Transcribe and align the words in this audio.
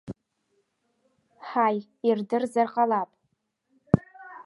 Ҳаи, 1.47 1.77
ирдырзар 2.07 2.67
ҟалап! 2.73 3.09